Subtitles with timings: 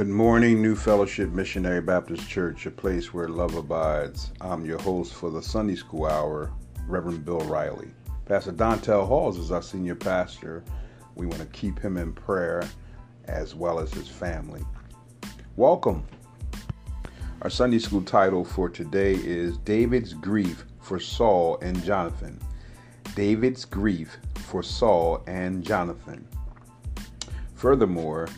[0.00, 4.32] Good morning, New Fellowship Missionary Baptist Church, a place where love abides.
[4.40, 6.50] I'm your host for the Sunday School Hour,
[6.86, 7.90] Reverend Bill Riley.
[8.24, 10.64] Pastor Dontel Halls is our senior pastor.
[11.16, 12.66] We want to keep him in prayer
[13.26, 14.64] as well as his family.
[15.56, 16.06] Welcome.
[17.42, 22.40] Our Sunday school title for today is David's Grief for Saul and Jonathan.
[23.14, 26.26] David's Grief for Saul and Jonathan.
[27.54, 28.28] Furthermore,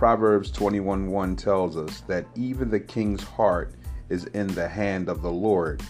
[0.00, 3.74] Proverbs 21:1 tells us that even the king's heart
[4.08, 5.82] is in the hand of the Lord.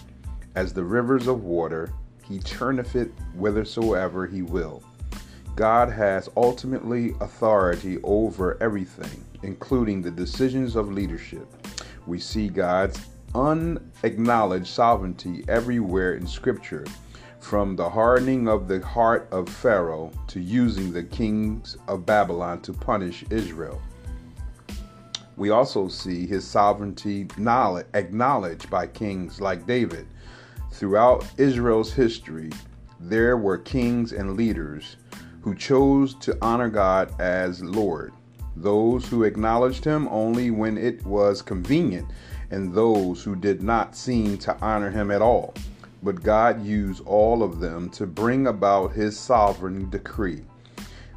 [0.53, 4.83] As the rivers of water, he turneth it whithersoever he will.
[5.55, 11.47] God has ultimately authority over everything, including the decisions of leadership.
[12.05, 12.99] We see God's
[13.33, 16.83] unacknowledged sovereignty everywhere in Scripture,
[17.39, 22.73] from the hardening of the heart of Pharaoh to using the kings of Babylon to
[22.73, 23.81] punish Israel
[25.37, 27.27] we also see his sovereignty
[27.93, 30.07] acknowledged by kings like David.
[30.71, 32.49] Throughout Israel's history,
[32.99, 34.97] there were kings and leaders
[35.41, 38.13] who chose to honor God as Lord,
[38.55, 42.07] those who acknowledged him only when it was convenient,
[42.51, 45.53] and those who did not seem to honor him at all.
[46.03, 50.43] But God used all of them to bring about his sovereign decree.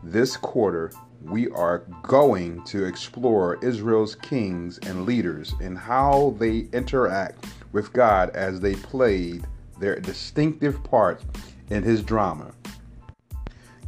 [0.02, 0.92] This quarter,
[1.24, 8.30] we are going to explore Israel's kings and leaders and how they interact with God
[8.30, 9.46] as they played
[9.78, 11.24] their distinctive parts
[11.70, 12.52] in his drama.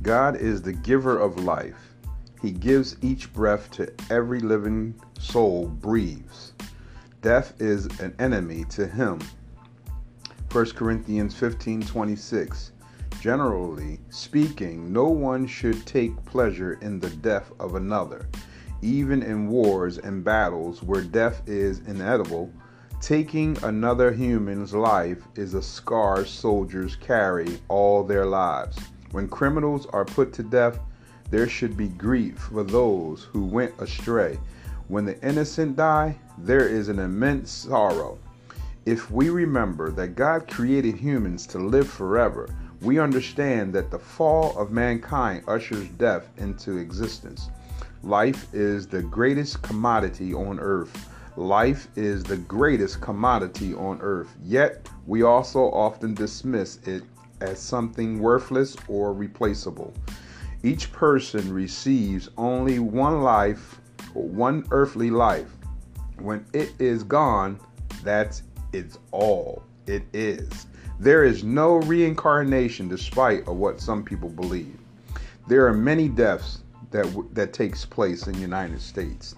[0.02, 1.94] God is the giver of life.
[2.40, 6.52] He gives each breath to every living soul breathes.
[7.22, 9.18] Death is an enemy to him.
[10.52, 12.70] 1 Corinthians 15:26
[13.20, 18.26] Generally speaking, no one should take pleasure in the death of another.
[18.80, 22.50] Even in wars and battles where death is inevitable,
[23.00, 28.78] taking another human's life is a scar soldiers carry all their lives.
[29.10, 30.78] When criminals are put to death,
[31.30, 34.38] there should be grief for those who went astray.
[34.88, 38.18] When the innocent die, there is an immense sorrow.
[38.86, 42.48] If we remember that God created humans to live forever,
[42.80, 47.50] we understand that the fall of mankind ushers death into existence.
[48.02, 51.08] Life is the greatest commodity on earth.
[51.36, 54.34] Life is the greatest commodity on earth.
[54.42, 57.02] Yet, we also often dismiss it
[57.40, 59.92] as something worthless or replaceable.
[60.62, 63.80] Each person receives only one life
[64.16, 65.50] one earthly life.
[66.18, 67.60] When it is gone,
[68.02, 70.66] that's it's all it is.
[70.98, 74.78] There is no reincarnation despite of what some people believe.
[75.46, 79.34] There are many deaths that that takes place in the United States.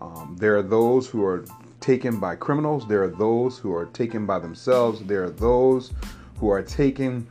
[0.00, 1.44] Um, there are those who are
[1.78, 2.88] taken by criminals.
[2.88, 5.00] There are those who are taken by themselves.
[5.02, 5.92] There are those
[6.38, 7.28] who are taken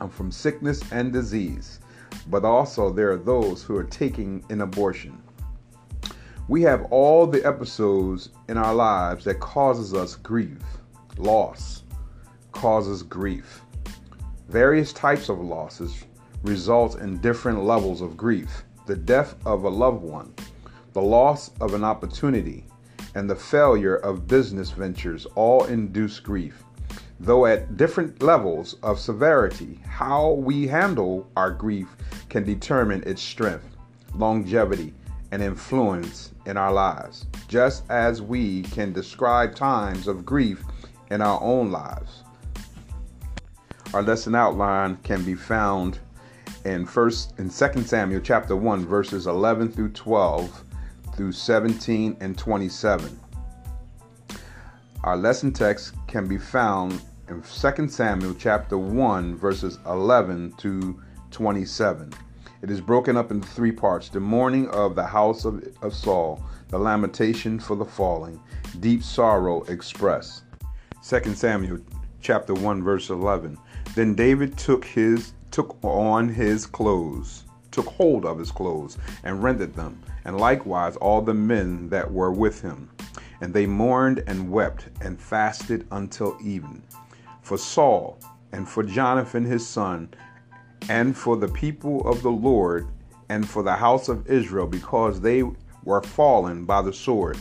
[0.00, 1.80] um, from sickness and disease.
[2.28, 5.22] But also there are those who are taking an abortion.
[6.48, 10.58] We have all the episodes in our lives that causes us grief,
[11.16, 11.84] loss,
[12.60, 13.62] causes grief.
[14.50, 16.04] Various types of losses
[16.42, 18.64] result in different levels of grief.
[18.84, 20.34] The death of a loved one,
[20.92, 22.66] the loss of an opportunity,
[23.14, 26.62] and the failure of business ventures all induce grief.
[27.18, 31.88] Though at different levels of severity, how we handle our grief
[32.28, 33.74] can determine its strength,
[34.14, 34.92] longevity,
[35.32, 40.62] and influence in our lives, just as we can describe times of grief
[41.10, 42.22] in our own lives.
[43.92, 45.98] Our lesson outline can be found
[46.64, 50.64] in first in 2 Samuel chapter 1 verses 11 through 12
[51.16, 53.18] through 17 and 27.
[55.02, 62.12] Our lesson text can be found in 2 Samuel chapter 1 verses 11 to 27.
[62.62, 66.40] It is broken up into three parts the mourning of the house of, of Saul,
[66.68, 68.40] the lamentation for the falling,
[68.78, 70.44] deep sorrow expressed.
[71.04, 71.80] 2 Samuel
[72.20, 73.58] chapter 1 verse 11
[73.94, 79.74] then David took his took on his clothes, took hold of his clothes, and rended
[79.74, 82.88] them, and likewise all the men that were with him.
[83.40, 86.82] And they mourned and wept and fasted until even.
[87.42, 88.18] For Saul
[88.52, 90.12] and for Jonathan his son,
[90.88, 92.88] and for the people of the Lord,
[93.28, 95.42] and for the house of Israel, because they
[95.84, 97.38] were fallen by the sword.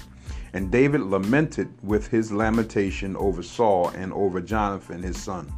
[0.54, 5.52] And David lamented with his lamentation over Saul and over Jonathan his son.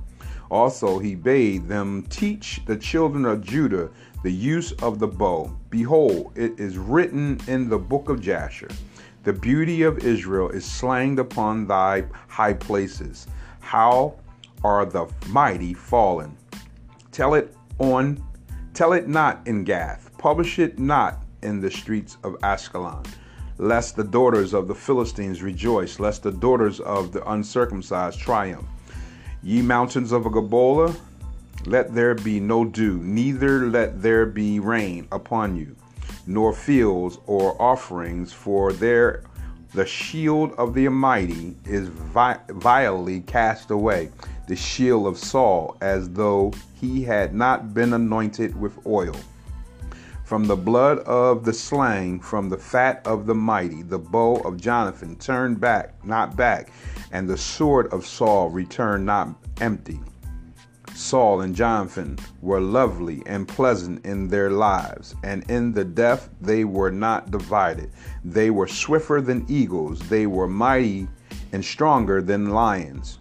[0.52, 3.90] Also, he bade them teach the children of Judah
[4.22, 5.50] the use of the bow.
[5.70, 8.68] Behold, it is written in the book of Jasher.
[9.24, 13.28] The beauty of Israel is slanged upon thy high places.
[13.62, 14.16] How
[14.62, 16.36] are the mighty fallen?
[17.14, 18.22] Tell it on,
[18.74, 20.12] tell it not in Gath.
[20.18, 23.08] Publish it not in the streets of Ashkelon
[23.58, 28.66] lest the daughters of the Philistines rejoice, lest the daughters of the uncircumcised triumph.
[29.44, 30.96] Ye mountains of Gilboa,
[31.66, 35.76] let there be no dew, neither let there be rain upon you,
[36.28, 39.24] nor fields or offerings, for there
[39.74, 44.10] the shield of the mighty is vi- vilely cast away,
[44.48, 49.16] the shield of Saul, as though he had not been anointed with oil.
[50.32, 54.56] From the blood of the slain, from the fat of the mighty, the bow of
[54.56, 56.72] Jonathan turned back, not back,
[57.12, 60.00] and the sword of Saul returned not empty.
[60.94, 66.64] Saul and Jonathan were lovely and pleasant in their lives, and in the death they
[66.64, 67.92] were not divided.
[68.24, 71.10] They were swifter than eagles, they were mighty
[71.52, 73.20] and stronger than lions.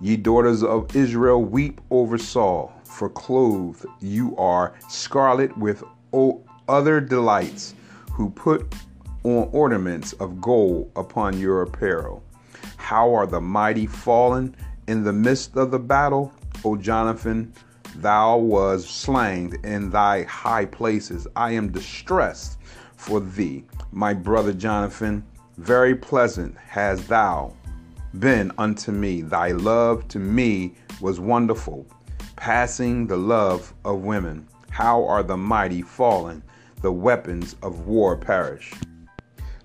[0.00, 7.00] Ye daughters of Israel, weep over Saul for clothed you are scarlet with o- other
[7.00, 7.74] delights,
[8.12, 8.74] who put
[9.24, 12.22] on ornaments of gold upon your apparel.
[12.76, 14.56] How are the mighty fallen
[14.86, 16.32] in the midst of the battle?
[16.64, 17.52] O Jonathan,
[17.96, 21.26] thou was slain in thy high places.
[21.36, 22.58] I am distressed
[22.96, 25.24] for thee, my brother Jonathan.
[25.58, 27.54] Very pleasant has thou
[28.18, 29.22] been unto me.
[29.22, 31.86] Thy love to me was wonderful
[32.38, 34.46] passing the love of women.
[34.70, 36.40] How are the mighty fallen?
[36.82, 38.72] The weapons of war perish.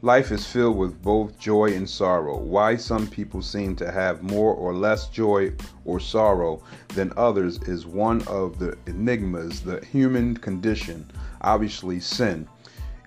[0.01, 2.35] Life is filled with both joy and sorrow.
[2.39, 5.53] Why some people seem to have more or less joy
[5.85, 11.05] or sorrow than others is one of the enigmas, the human condition,
[11.41, 12.47] obviously sin,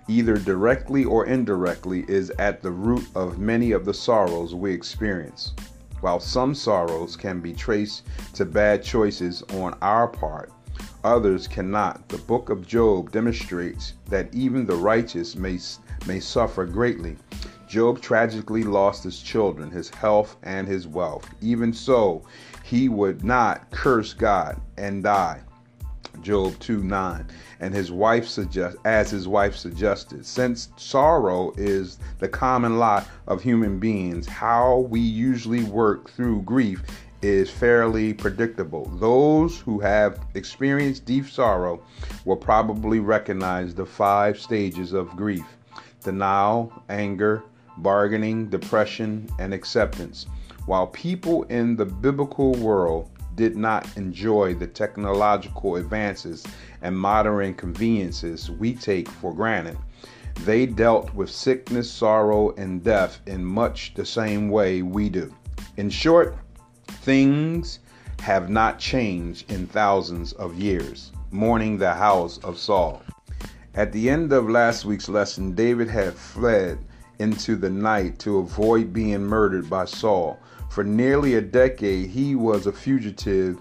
[0.07, 5.53] either directly or indirectly, is at the root of many of the sorrows we experience.
[6.01, 8.03] While some sorrows can be traced
[8.33, 10.51] to bad choices on our part,
[11.03, 12.07] others cannot.
[12.09, 15.59] The book of Job demonstrates that even the righteous may,
[16.05, 17.17] may suffer greatly.
[17.67, 21.29] Job tragically lost his children, his health, and his wealth.
[21.41, 22.23] Even so,
[22.63, 25.41] he would not curse God and die.
[26.21, 27.27] Job 2 9.
[27.59, 30.25] And his wife suggest as his wife suggested.
[30.25, 36.83] Since sorrow is the common lot of human beings, how we usually work through grief
[37.21, 38.85] is fairly predictable.
[38.99, 41.81] Those who have experienced deep sorrow
[42.25, 45.45] will probably recognize the five stages of grief
[46.03, 47.43] denial, anger,
[47.77, 50.25] bargaining, depression, and acceptance.
[50.67, 56.45] While people in the biblical world did not enjoy the technological advances
[56.81, 59.77] and modern conveniences we take for granted.
[60.43, 65.33] They dealt with sickness, sorrow, and death in much the same way we do.
[65.77, 66.35] In short,
[66.87, 67.79] things
[68.19, 71.11] have not changed in thousands of years.
[71.31, 73.03] Mourning the house of Saul.
[73.75, 76.79] At the end of last week's lesson, David had fled
[77.19, 80.39] into the night to avoid being murdered by Saul.
[80.69, 83.59] For nearly a decade, he was a fugitive,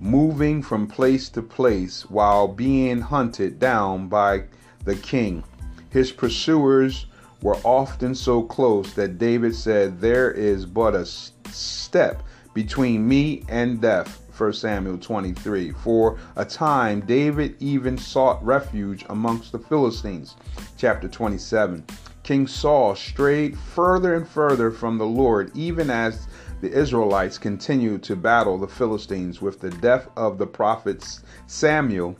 [0.00, 4.44] moving from place to place while being hunted down by
[4.84, 5.44] the king.
[5.90, 7.06] His pursuers
[7.42, 12.22] were often so close that David said, There is but a step
[12.54, 14.22] between me and death.
[14.36, 15.70] 1 Samuel 23.
[15.70, 20.34] For a time, David even sought refuge amongst the Philistines.
[20.76, 21.84] Chapter 27.
[22.24, 26.26] King Saul strayed further and further from the Lord, even as
[26.62, 29.42] the Israelites continued to battle the Philistines.
[29.42, 32.16] With the death of the prophet Samuel,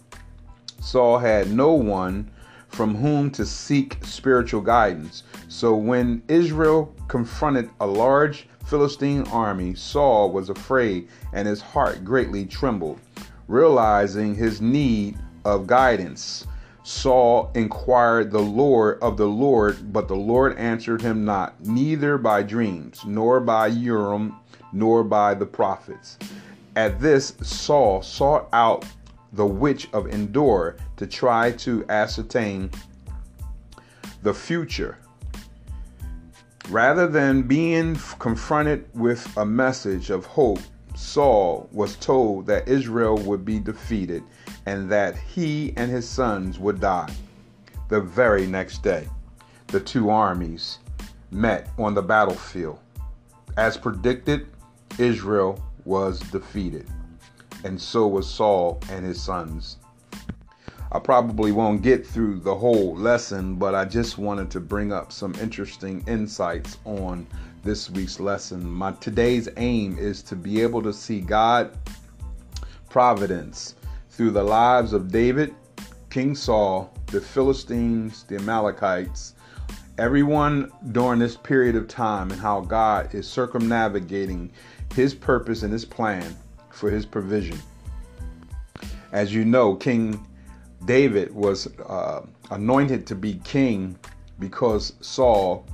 [0.80, 2.30] Saul had no one
[2.68, 5.22] from whom to seek spiritual guidance.
[5.48, 12.44] So when Israel confronted a large Philistine army, Saul was afraid and his heart greatly
[12.44, 13.00] trembled.
[13.48, 16.46] Realizing his need of guidance,
[16.86, 22.42] Saul inquired the Lord of the Lord, but the Lord answered him not, neither by
[22.42, 24.36] dreams, nor by Urim,
[24.70, 26.18] nor by the prophets.
[26.76, 28.84] At this, Saul sought out
[29.32, 32.70] the witch of Endor to try to ascertain
[34.22, 34.98] the future.
[36.68, 40.60] Rather than being confronted with a message of hope,
[40.94, 44.22] Saul was told that Israel would be defeated
[44.66, 47.12] and that he and his sons would die.
[47.88, 49.08] The very next day,
[49.68, 50.78] the two armies
[51.30, 52.78] met on the battlefield.
[53.56, 54.46] As predicted,
[54.98, 56.88] Israel was defeated,
[57.64, 59.76] and so was Saul and his sons.
[60.92, 65.12] I probably won't get through the whole lesson, but I just wanted to bring up
[65.12, 67.26] some interesting insights on
[67.64, 68.64] this week's lesson.
[68.64, 71.76] My today's aim is to be able to see God
[72.88, 73.74] providence
[74.16, 75.52] through the lives of David,
[76.08, 79.34] King Saul, the Philistines, the Amalekites,
[79.98, 84.52] everyone during this period of time and how God is circumnavigating
[84.94, 86.36] his purpose and his plan
[86.70, 87.58] for his provision.
[89.10, 90.24] As you know, King
[90.84, 93.98] David was uh, anointed to be king
[94.38, 95.66] because Saul,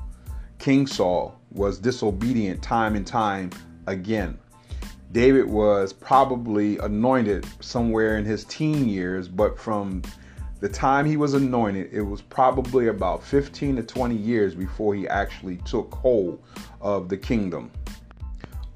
[0.58, 3.50] King Saul, was disobedient time and time
[3.86, 4.38] again.
[5.12, 10.02] David was probably anointed somewhere in his teen years, but from
[10.60, 15.08] the time he was anointed, it was probably about 15 to 20 years before he
[15.08, 16.40] actually took hold
[16.80, 17.70] of the kingdom.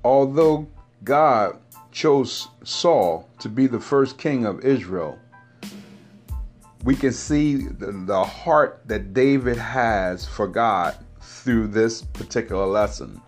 [0.02, 0.66] Although
[1.04, 1.58] God
[1.92, 5.18] chose Saul to be the first king of Israel,
[6.82, 13.20] we can see the, heart that David has for God through this particular lesson.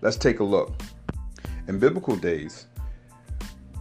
[0.00, 0.72] Let's take a look.
[1.68, 2.66] In biblical days,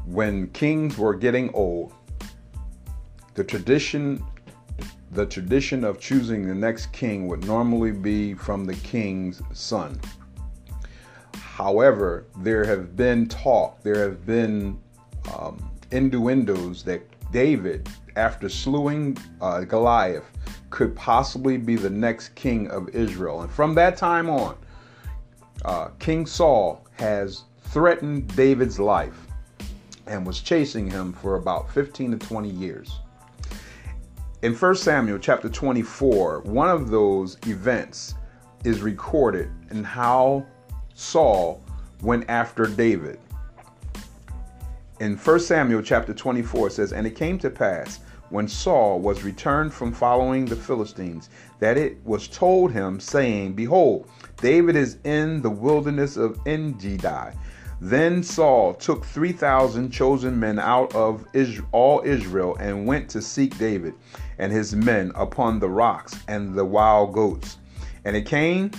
[0.05, 1.93] when kings were getting old,
[3.33, 4.23] the tradition
[5.11, 9.99] the tradition of choosing the next king would normally be from the king's son.
[11.33, 14.77] However, there have been talk, there have been
[15.33, 17.01] um, innuendos that
[17.31, 20.29] David, after slewing uh, Goliath,
[20.69, 23.41] could possibly be the next king of Israel.
[23.41, 24.57] And from that time on,
[25.63, 27.45] uh, King Saul has
[27.77, 29.27] threatened David's life
[30.07, 33.01] and was chasing him for about 15 to 20 years.
[34.41, 38.15] In 1 Samuel chapter 24, one of those events
[38.63, 40.43] is recorded in how
[40.95, 41.61] Saul
[42.01, 43.19] went after David
[44.99, 49.71] in 1 Samuel chapter 24 says, And it came to pass when Saul was returned
[49.71, 51.29] from following the Philistines
[51.59, 57.31] that it was told him, saying, Behold, David is in the wilderness of Engedi.
[57.79, 61.25] Then Saul took 3,000 chosen men out of
[61.71, 63.93] all Israel and went to seek David
[64.39, 67.57] and his men upon the rocks and the wild goats.
[68.03, 68.71] And it came,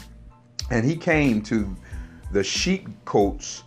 [0.71, 1.76] and he came to
[2.33, 3.62] the sheep coats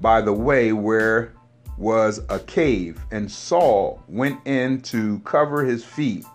[0.00, 1.32] by the way where
[1.78, 6.26] was a cave, and Saul went in to cover his feet.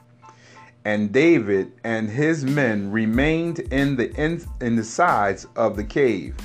[0.86, 6.36] And David and his men remained in the in, in the sides of the cave.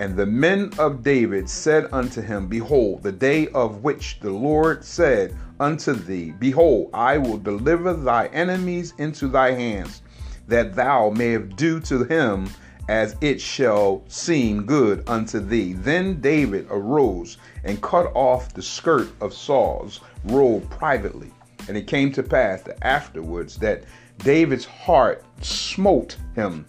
[0.00, 4.82] And the men of David said unto him, Behold, the day of which the Lord
[4.82, 10.00] said unto thee, Behold, I will deliver thy enemies into thy hands,
[10.48, 12.48] that thou mayest do to him
[12.88, 15.74] as it shall seem good unto thee.
[15.74, 21.30] Then David arose and cut off the skirt of Saul's robe privately.
[21.68, 23.84] And it came to pass that afterwards that
[24.16, 26.64] David's heart smote him.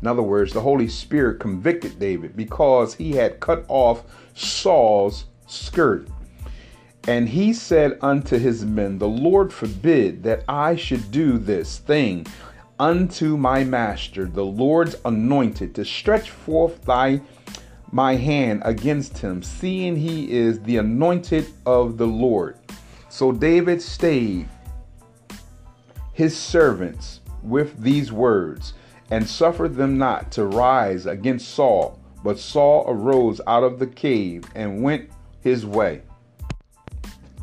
[0.00, 4.02] In other words, the Holy Spirit convicted David because he had cut off
[4.34, 6.08] Saul's skirt.
[7.06, 12.26] And he said unto his men, The Lord forbid that I should do this thing
[12.78, 17.20] unto my master, the Lord's anointed, to stretch forth thy
[17.92, 22.56] my hand against him, seeing he is the anointed of the Lord.
[23.08, 24.48] So David stayed
[26.12, 28.74] his servants with these words,
[29.10, 31.98] and suffered them not to rise against Saul.
[32.22, 36.02] But Saul arose out of the cave and went his way.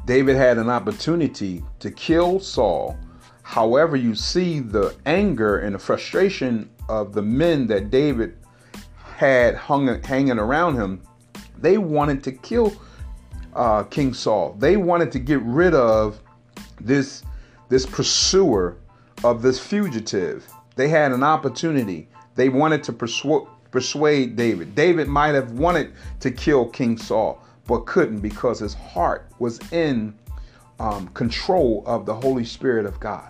[0.06, 2.98] David had an opportunity to kill Saul
[3.48, 8.36] However, you see the anger and the frustration of the men that David
[9.16, 11.02] had hung, hanging around him.
[11.58, 12.74] They wanted to kill
[13.54, 14.58] uh, King Saul.
[14.60, 16.20] They wanted to get rid of
[16.82, 17.24] this
[17.70, 18.76] this pursuer
[19.24, 20.46] of this fugitive.
[20.78, 22.08] They had an opportunity.
[22.36, 24.76] They wanted to persuade persuade David.
[24.76, 25.92] David might have wanted
[26.22, 30.14] to kill King Saul, but couldn't because his heart was in
[30.80, 33.30] um, control of the Holy Spirit of God.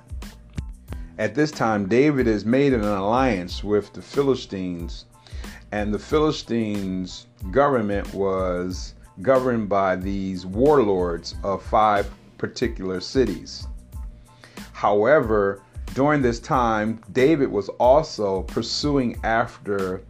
[1.17, 5.05] At this time, David has made an alliance with the Philistines,
[5.71, 13.67] and the Philistines' government was governed by these warlords of five particular cities.
[14.73, 15.63] However,
[15.93, 20.01] during this time, David was also pursuing after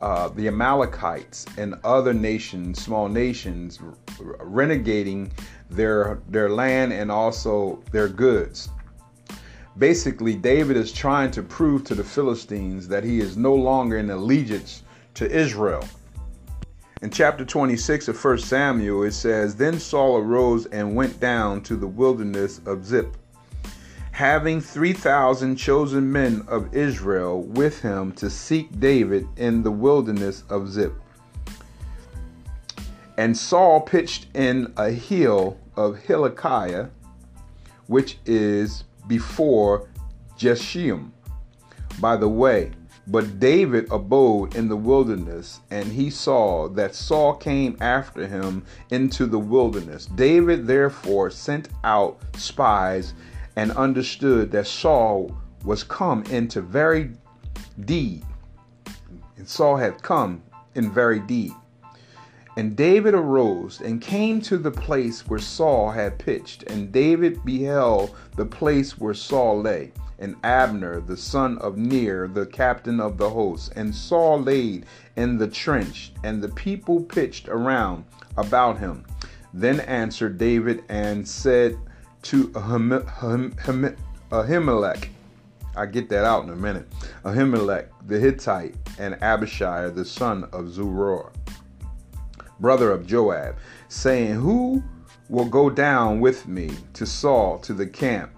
[0.00, 3.78] uh, the Amalekites and other nations, small nations,
[4.18, 5.30] renegating
[5.70, 8.68] their their land and also their goods.
[9.78, 14.10] Basically, David is trying to prove to the Philistines that he is no longer in
[14.10, 14.82] allegiance
[15.14, 15.84] to Israel.
[17.02, 21.76] In chapter 26 of 1 Samuel, it says, Then Saul arose and went down to
[21.76, 23.06] the wilderness of Ziph,
[24.14, 30.68] having 3,000 chosen men of Israel with him to seek David in the wilderness of
[30.68, 30.92] Ziph.
[33.18, 36.90] And Saul pitched in a hill of Hilkiah,
[37.88, 39.88] which is before
[40.38, 41.10] Jeshimon,
[42.00, 42.70] by the way.
[43.08, 49.26] But David abode in the wilderness, and he saw that Saul came after him into
[49.26, 50.06] the wilderness.
[50.06, 53.12] David therefore sent out spies
[53.56, 57.12] and understood that Saul was come into very
[57.84, 58.24] deed.
[59.36, 60.42] And Saul had come
[60.74, 61.52] in very deed.
[62.56, 68.14] And David arose and came to the place where Saul had pitched, and David beheld
[68.36, 73.28] the place where Saul lay, and Abner the son of Ner, the captain of the
[73.28, 73.72] host.
[73.74, 78.04] And Saul laid in the trench, and the people pitched around
[78.36, 79.04] about him.
[79.52, 81.76] Then answered David and said
[82.24, 82.48] to
[84.30, 85.08] Ahimelech,
[85.76, 86.88] I get that out in a minute,
[87.24, 91.30] Ahimelech the Hittite, and Abishai the son of Zeruiah
[92.60, 93.56] brother of Joab,
[93.88, 94.82] saying, Who
[95.28, 98.32] will go down with me to Saul to the camp?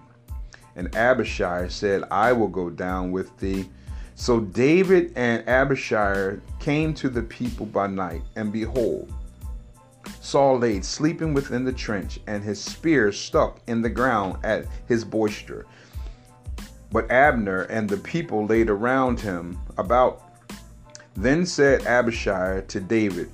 [0.75, 3.69] And Abishai said, I will go down with thee.
[4.15, 9.11] So David and Abishai came to the people by night, and behold,
[10.21, 15.05] Saul laid sleeping within the trench, and his spear stuck in the ground at his
[15.05, 15.65] boister.
[16.91, 20.23] But Abner and the people laid around him about.
[21.15, 23.31] Then said Abishai to David,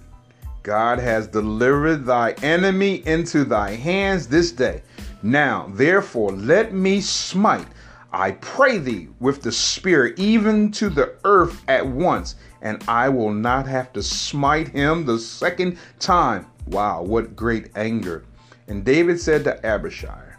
[0.63, 4.81] God has delivered thy enemy into thy hands this day.
[5.21, 7.67] Now, therefore, let me smite,
[8.13, 13.31] I pray thee, with the spear even to the earth at once, and I will
[13.31, 16.45] not have to smite him the second time.
[16.67, 18.23] Wow, what great anger.
[18.67, 20.33] And David said to Abishai,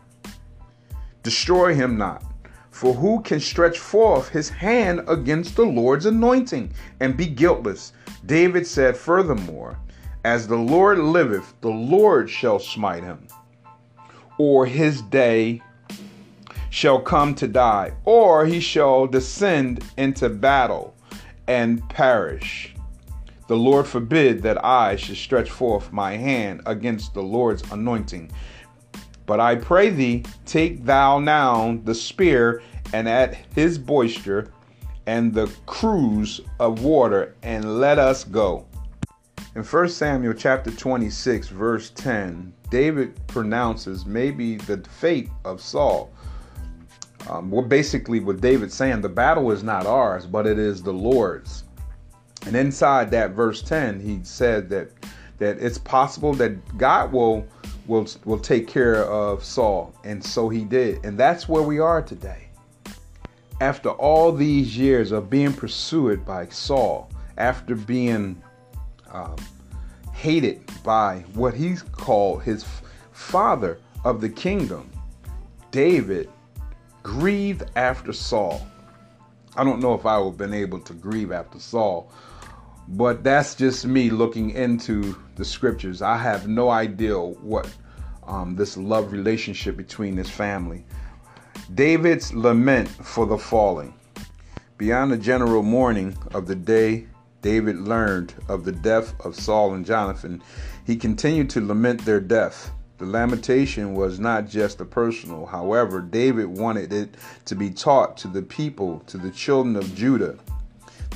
[1.23, 2.23] Destroy him not.
[2.71, 7.93] For who can stretch forth his hand against the Lord's anointing and be guiltless?
[8.27, 9.79] David said furthermore,
[10.25, 13.29] as the Lord liveth, the Lord shall smite him,
[14.39, 15.63] or his day
[16.71, 20.95] shall come to die, or he shall descend into battle
[21.47, 22.74] and perish.
[23.47, 28.31] The Lord forbid that I should stretch forth my hand against the Lord's anointing.
[29.27, 34.51] But I pray thee, take thou now the spear and at his boister
[35.07, 38.67] and the cruse of water, and let us go.
[39.55, 46.11] In 1 Samuel chapter 26, verse 10, David pronounces maybe the fate of Saul.
[47.29, 50.93] Um, well, basically, what David's saying, the battle is not ours, but it is the
[50.93, 51.64] Lord's.
[52.47, 54.91] And inside that verse 10, he said that
[55.39, 57.47] that it's possible that God will
[57.87, 61.05] will will take care of Saul, and so he did.
[61.05, 62.49] And that's where we are today.
[63.61, 68.41] After all these years of being pursued by Saul, after being
[69.11, 69.37] um,
[70.13, 72.65] hated by what he's called his
[73.13, 74.91] father of the kingdom.
[75.71, 76.31] David
[77.03, 78.67] grieved after Saul.
[79.57, 82.11] I don't know if I would have been able to grieve after Saul,
[82.89, 86.03] but that's just me looking into the scriptures.
[86.03, 87.69] I have no idea what
[88.27, 90.85] um, this love relationship between this family.
[91.75, 93.95] David's lament for the falling.
[94.77, 97.07] Beyond the general mourning of the day
[97.45, 100.43] David learned of the death of Saul and Jonathan,
[100.87, 102.71] he continued to lament their death.
[102.97, 108.29] The lamentation was not just a personal, however, David wanted it to be taught to
[108.29, 110.39] the people, to the children of Judah.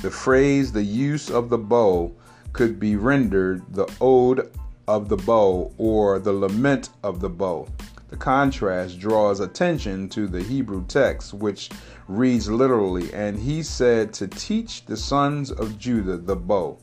[0.01, 2.15] The phrase, the use of the bow,
[2.53, 4.49] could be rendered the ode
[4.87, 7.67] of the bow or the lament of the bow.
[8.09, 11.69] The contrast draws attention to the Hebrew text, which
[12.07, 16.79] reads literally, and he said to teach the sons of Judah the bow,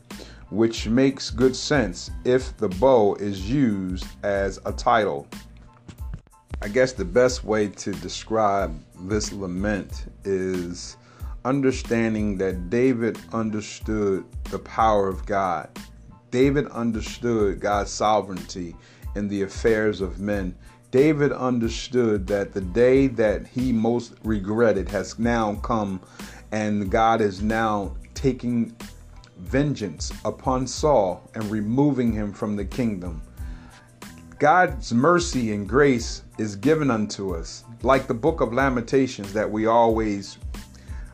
[0.51, 5.27] which makes good sense if the bow is used as a title.
[6.61, 10.97] I guess the best way to describe this lament is
[11.47, 15.69] understanding that David understood the power of God.
[16.31, 18.75] David understood God's sovereignty
[19.15, 20.55] in the affairs of men
[20.91, 25.99] David understood that the day that he most regretted has now come,
[26.53, 28.73] and God is now taking
[29.37, 33.21] vengeance upon Saul and removing him from the kingdom.
[34.39, 39.65] God's mercy and grace is given unto us, like the book of Lamentations that we
[39.65, 40.37] always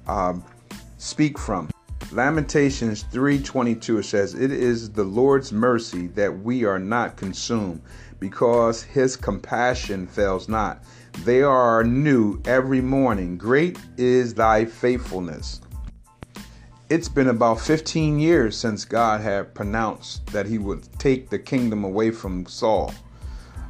[0.07, 0.43] um,
[0.97, 1.69] speak from.
[2.11, 7.81] Lamentations 3:22 it says, "It is the Lord's mercy that we are not consumed,
[8.19, 10.83] because his compassion fails not.
[11.25, 13.37] They are new every morning.
[13.37, 15.59] Great is thy faithfulness."
[16.89, 21.83] It's been about 15 years since God had pronounced that he would take the kingdom
[21.83, 22.93] away from Saul.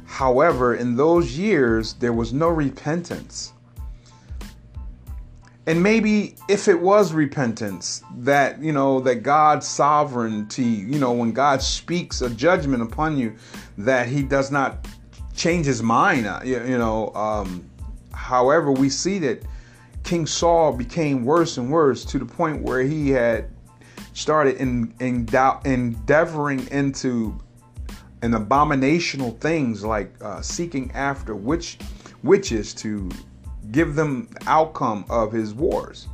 [0.04, 3.53] However, in those years, there was no repentance.
[5.66, 11.32] And maybe if it was repentance, that, you know, that God's sovereignty, you know, when
[11.32, 13.34] God speaks a judgment upon you,
[13.78, 14.86] that he does not
[15.34, 17.14] change his mind, uh, you, know.
[17.14, 17.68] Um,
[18.12, 19.42] however, we see that
[20.02, 23.48] King Saul became worse and worse to the point where he had
[24.12, 27.38] started in, in, doubt, endeavoring into
[28.20, 31.78] an abominational things like uh, seeking after witch
[32.22, 33.10] witches to
[33.74, 36.06] give them the outcome of his wars.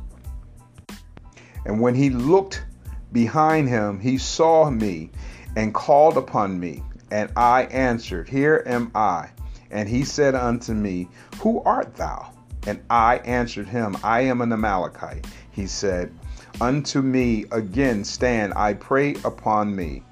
[1.65, 2.65] And when he looked
[3.11, 5.11] behind him, he saw me
[5.55, 9.29] and called upon me, and I answered, Here am I.
[9.69, 12.33] And he said unto me, Who art thou?
[12.65, 15.27] And I answered him, I am an Amalekite.
[15.51, 16.11] He said,
[16.59, 20.03] Unto me again stand, I pray upon me,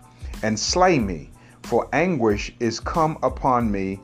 [0.44, 1.32] and slay me,
[1.64, 4.00] for anguish is come upon me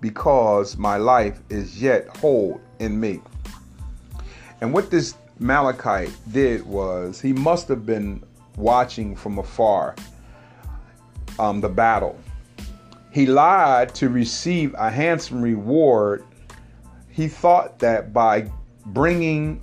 [0.00, 3.20] because my life is yet whole in me.
[4.60, 8.22] And what this Malachite did was he must have been
[8.56, 9.94] watching from afar
[11.38, 12.18] um, the battle.
[13.12, 16.24] He lied to receive a handsome reward.
[17.08, 18.50] He thought that by
[18.86, 19.62] bringing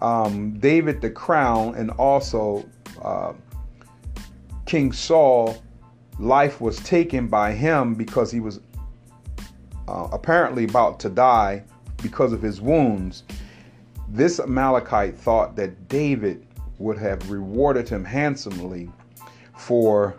[0.00, 2.68] um, David the crown and also
[3.00, 3.32] uh,
[4.66, 5.62] King Saul,
[6.18, 8.60] life was taken by him because he was
[9.88, 11.64] uh, apparently about to die
[12.02, 13.22] because of his wounds,
[14.08, 16.46] this Amalekite thought that David
[16.78, 18.90] would have rewarded him handsomely
[19.56, 20.16] for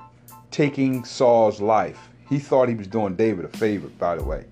[0.50, 2.10] taking Saul's life.
[2.30, 4.46] He thought he was doing David a favor, by the way.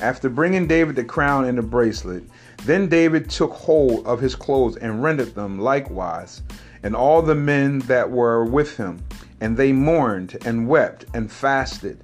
[0.00, 2.22] After bringing David the crown and the bracelet,
[2.64, 6.42] then David took hold of his clothes and rended them likewise,
[6.82, 9.02] and all the men that were with him,
[9.40, 11.98] and they mourned and wept and fasted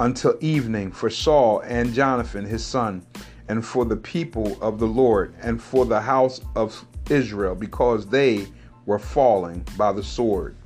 [0.00, 3.04] until evening for Saul and Jonathan his son,
[3.48, 8.46] and for the people of the Lord, and for the house of Israel, because they
[8.86, 10.56] were falling by the sword.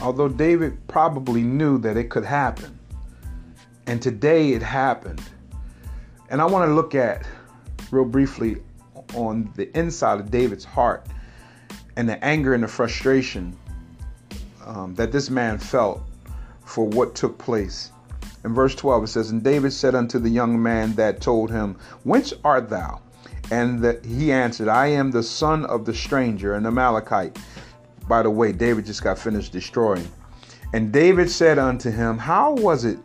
[0.00, 2.78] Although David probably knew that it could happen,
[3.86, 5.22] and today it happened.
[6.28, 7.26] And I want to look at
[7.90, 8.56] real briefly
[9.14, 11.06] on the inside of David's heart
[11.96, 13.56] and the anger and the frustration
[14.64, 16.02] um, that this man felt
[16.66, 17.92] for what took place.
[18.44, 21.76] In verse 12, it says, And David said unto the young man that told him,
[22.04, 23.00] Whence art thou?
[23.50, 27.38] And the, he answered, I am the son of the stranger, an Amalekite.
[28.08, 30.08] By the way, David just got finished destroying.
[30.74, 32.98] And David said unto him, How was it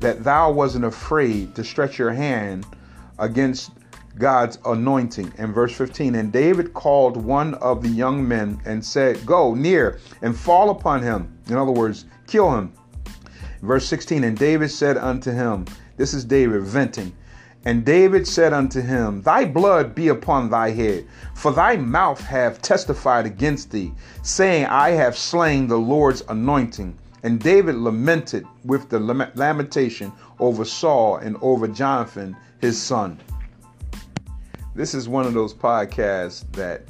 [0.00, 2.66] that thou wasn't afraid to stretch your hand
[3.18, 3.70] against
[4.18, 5.32] God's anointing?
[5.38, 9.98] In verse 15, and David called one of the young men and said, Go near
[10.22, 11.38] and fall upon him.
[11.48, 12.72] In other words, kill him.
[13.62, 17.12] Verse 16 And David said unto him, This is David venting.
[17.64, 22.62] And David said unto him, Thy blood be upon thy head, for thy mouth have
[22.62, 23.92] testified against thee,
[24.22, 26.96] saying, I have slain the Lord's anointing.
[27.22, 33.20] And David lamented with the lamentation over Saul and over Jonathan, his son.
[34.80, 36.84] This is one of those podcasts that,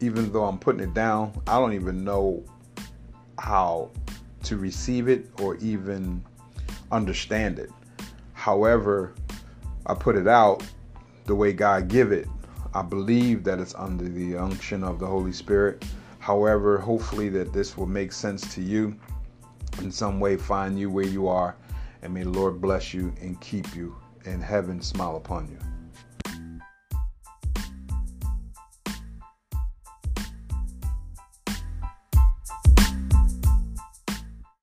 [0.00, 2.42] even though I'm putting it down, I don't even know
[3.38, 3.90] how
[4.44, 6.24] to receive it or even
[6.90, 7.70] understand it.
[8.32, 9.12] However,
[9.84, 10.64] I put it out
[11.26, 12.28] the way God give it.
[12.72, 15.84] I believe that it's under the unction of the Holy Spirit.
[16.18, 18.98] However, hopefully that this will make sense to you
[19.82, 21.56] in some way, find you where you are,
[22.00, 23.94] and may the Lord bless you and keep you,
[24.24, 25.71] and heaven smile upon you.